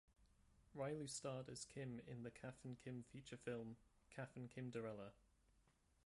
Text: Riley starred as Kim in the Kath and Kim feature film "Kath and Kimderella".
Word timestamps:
Riley 0.73 1.05
starred 1.05 1.47
as 1.49 1.63
Kim 1.63 2.01
in 2.07 2.23
the 2.23 2.31
Kath 2.31 2.65
and 2.65 2.75
Kim 2.75 3.03
feature 3.03 3.37
film 3.37 3.77
"Kath 4.09 4.35
and 4.35 4.49
Kimderella". 4.49 5.11